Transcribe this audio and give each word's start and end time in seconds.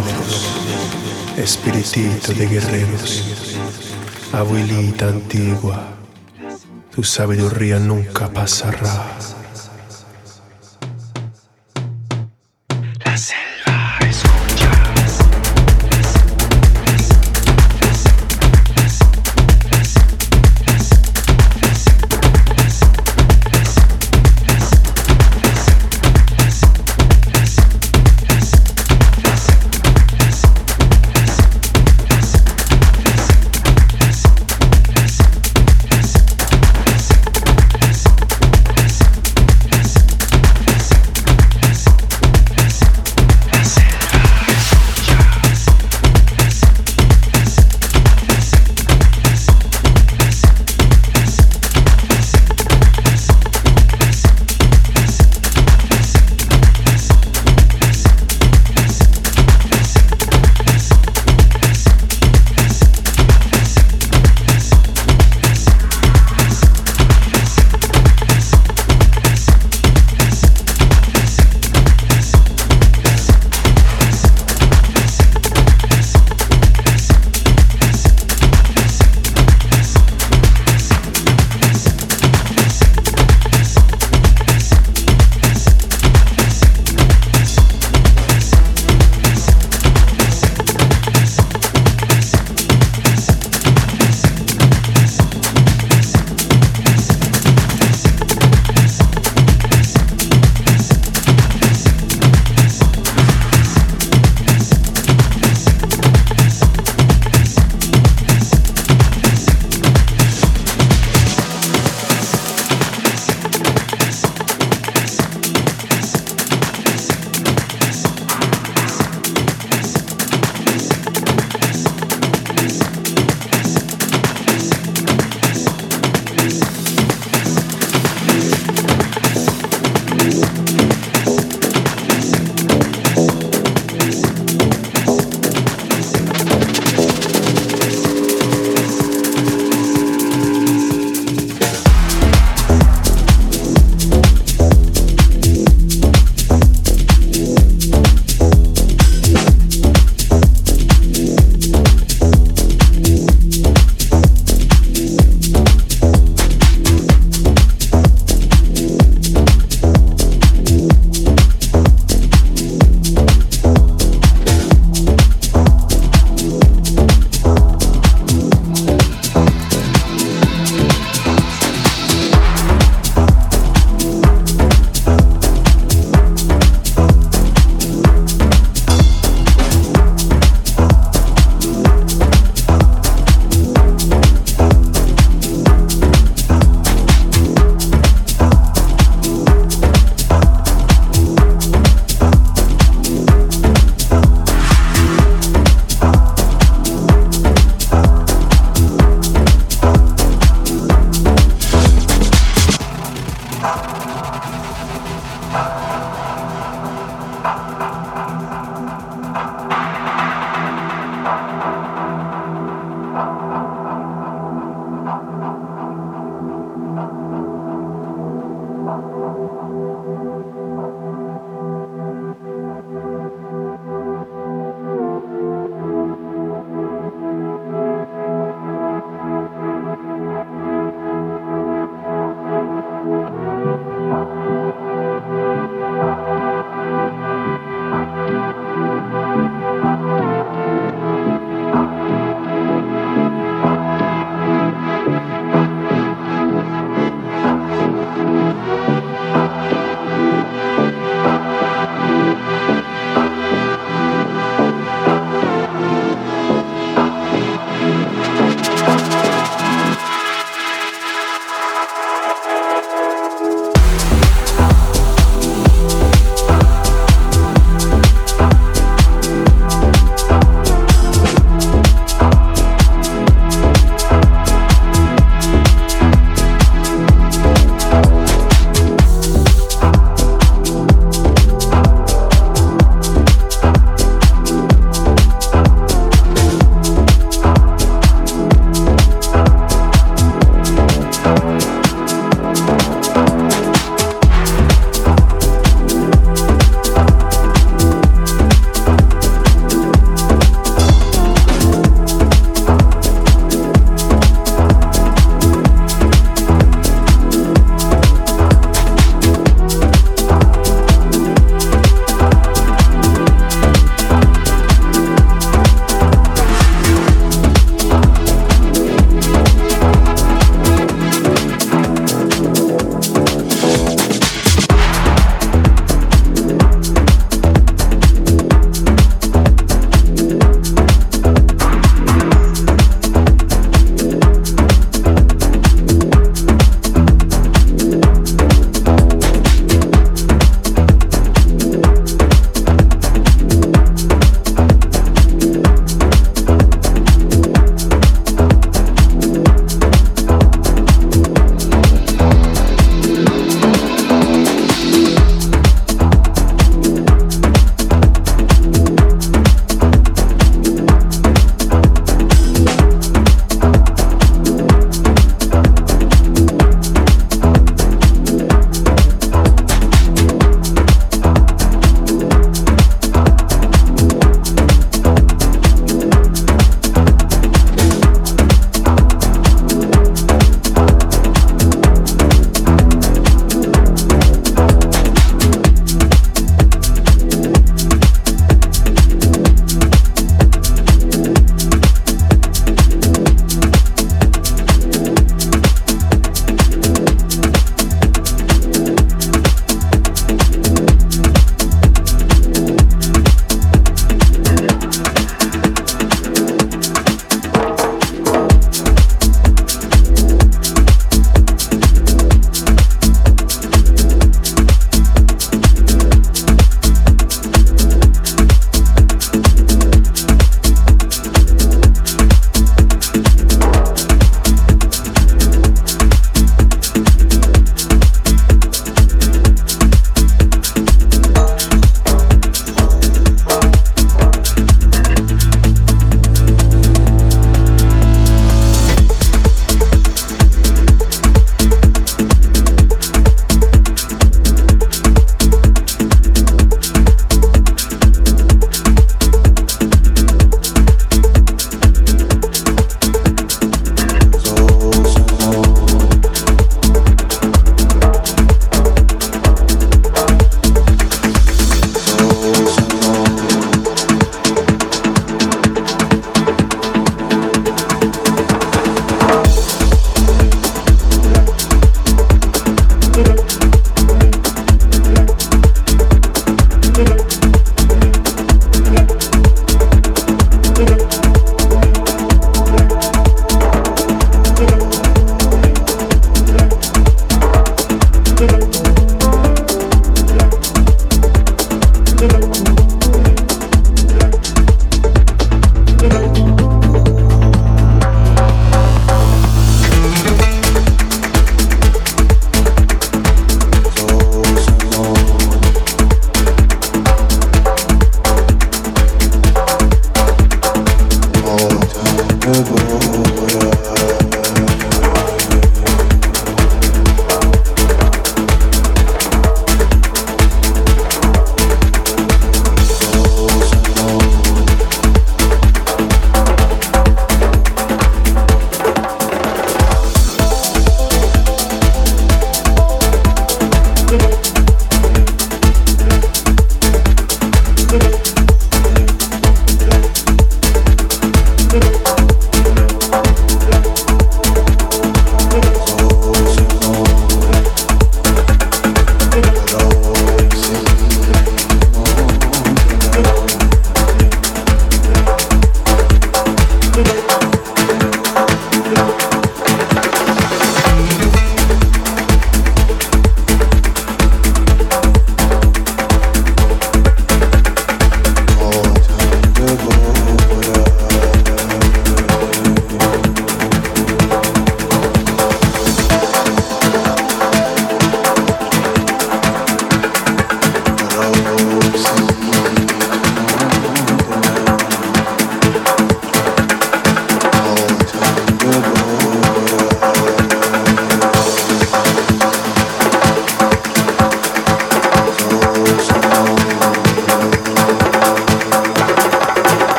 locos, 0.00 0.48
espiritito 1.36 2.32
de 2.32 2.46
guerreros, 2.46 3.24
abuelita 4.32 5.08
antigua, 5.08 5.94
tu 6.90 7.02
sabiduría 7.04 7.78
nunca 7.78 8.28
pasará. 8.28 9.16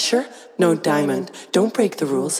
Pressure, 0.00 0.26
no 0.56 0.74
diamond. 0.74 1.30
Don't 1.52 1.74
break 1.74 1.98
the 1.98 2.06
rules, 2.06 2.39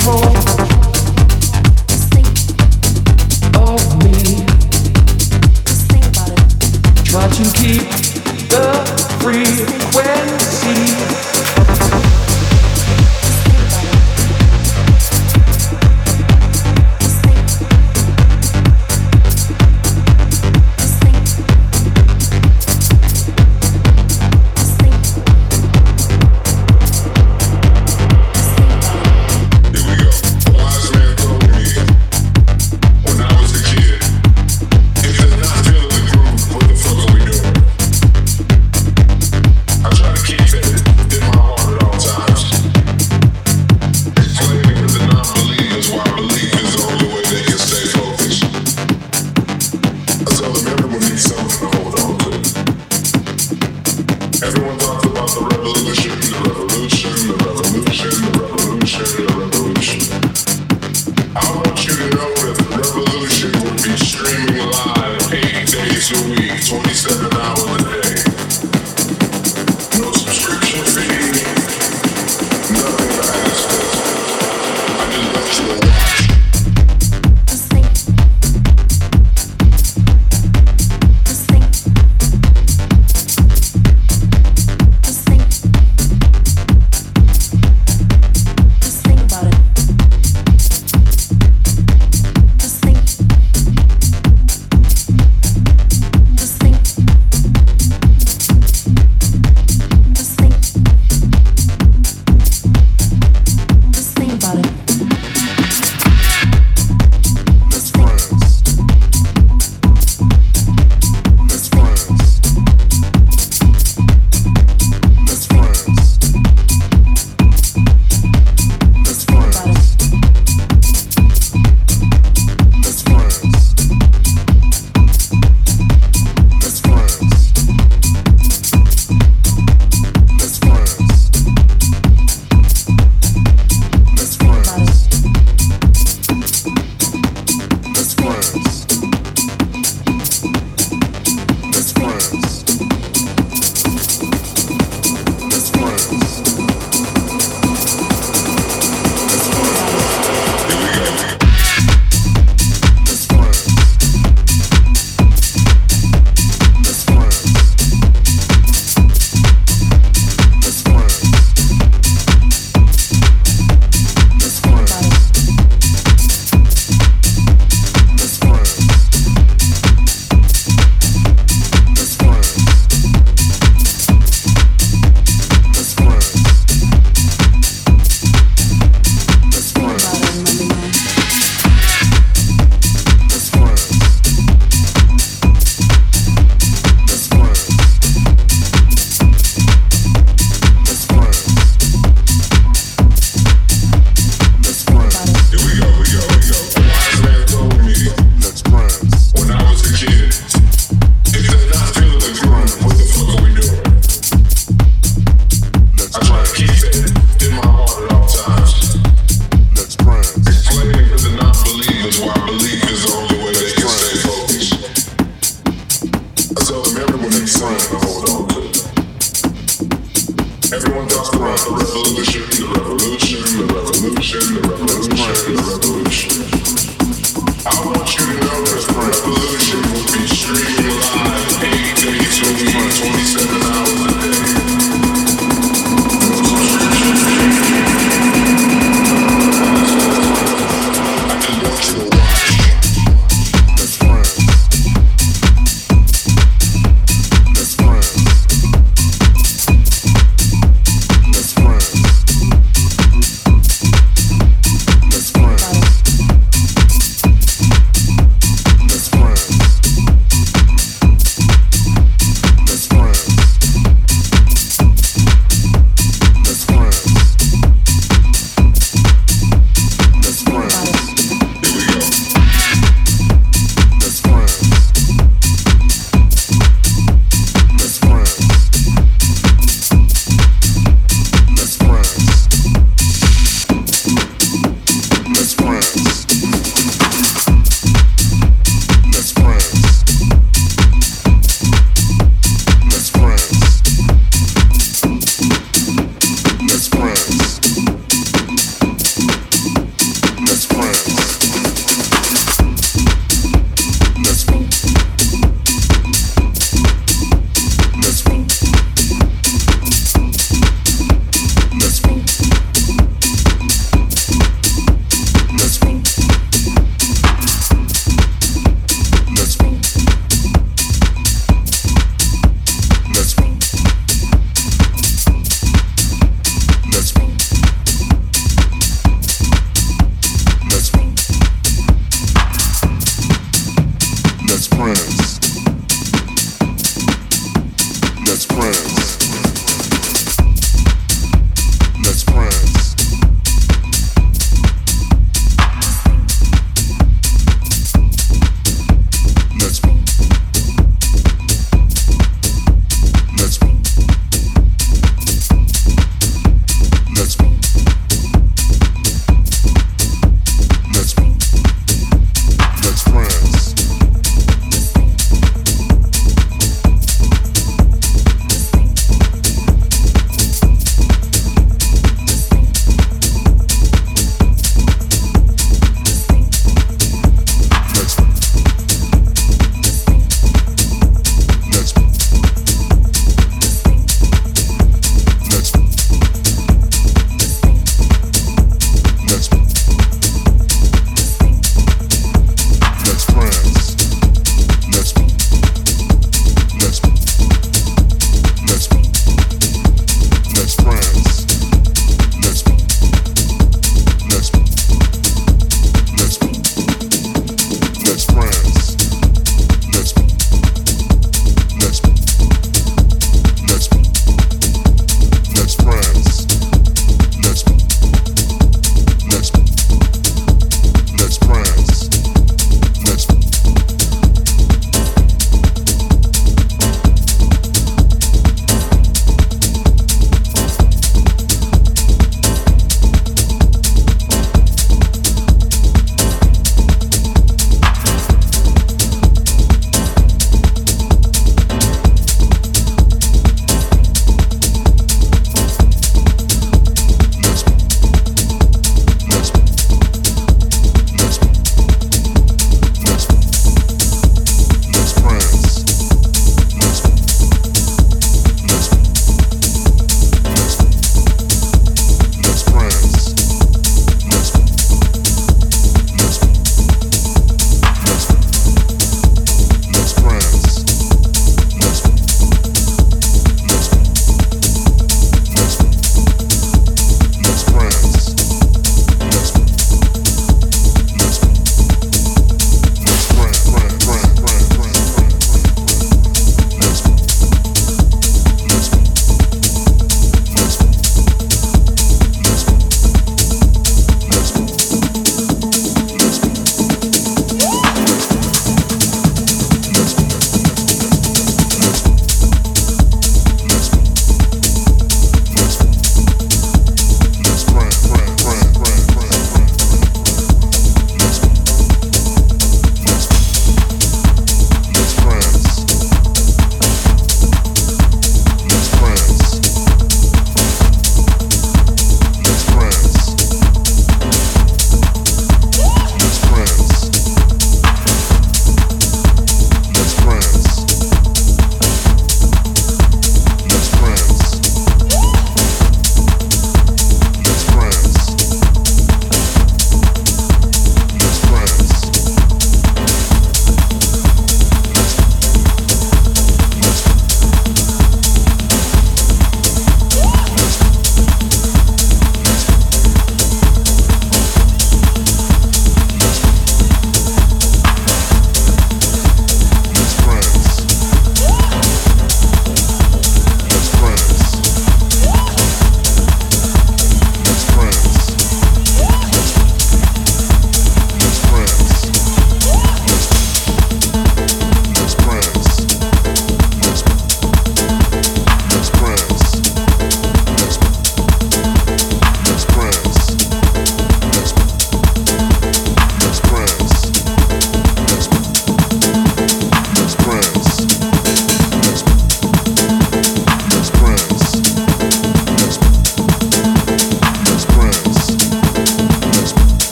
control. 0.00 0.39